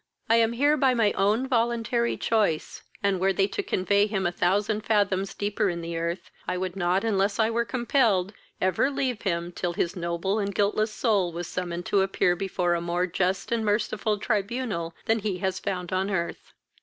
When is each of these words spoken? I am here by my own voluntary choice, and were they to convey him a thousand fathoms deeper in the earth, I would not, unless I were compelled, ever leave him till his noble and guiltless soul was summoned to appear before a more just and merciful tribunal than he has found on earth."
I 0.31 0.37
am 0.37 0.53
here 0.53 0.77
by 0.77 0.95
my 0.95 1.11
own 1.11 1.47
voluntary 1.47 2.17
choice, 2.17 2.81
and 3.03 3.19
were 3.21 3.31
they 3.33 3.45
to 3.49 3.61
convey 3.61 4.07
him 4.07 4.25
a 4.25 4.31
thousand 4.31 4.81
fathoms 4.83 5.35
deeper 5.35 5.69
in 5.69 5.81
the 5.81 5.95
earth, 5.95 6.31
I 6.47 6.57
would 6.57 6.75
not, 6.75 7.03
unless 7.03 7.37
I 7.37 7.51
were 7.51 7.65
compelled, 7.65 8.33
ever 8.59 8.89
leave 8.89 9.21
him 9.21 9.51
till 9.51 9.73
his 9.73 9.95
noble 9.95 10.39
and 10.39 10.55
guiltless 10.55 10.91
soul 10.91 11.31
was 11.31 11.45
summoned 11.45 11.85
to 11.85 12.01
appear 12.01 12.35
before 12.35 12.73
a 12.73 12.81
more 12.81 13.05
just 13.05 13.51
and 13.51 13.63
merciful 13.63 14.17
tribunal 14.17 14.95
than 15.05 15.19
he 15.19 15.37
has 15.37 15.59
found 15.59 15.93
on 15.93 16.09
earth." 16.09 16.51